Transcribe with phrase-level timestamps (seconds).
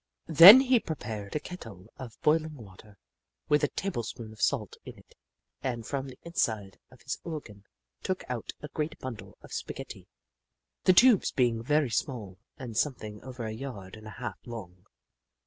[0.25, 2.97] Then he prepared a kettle of boiling water,
[3.49, 5.13] with a tablespoonful of salt in it,
[5.61, 7.65] and from the inside of his organ
[8.01, 10.07] took out a great bundle of spaghetti,
[10.85, 14.87] the tubes being very small, and something over a yard and a half long.